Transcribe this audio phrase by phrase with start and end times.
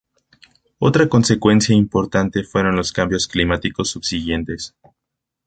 [0.79, 4.73] Otra consecuencia importante fueron los cambios climáticos subsiguientes.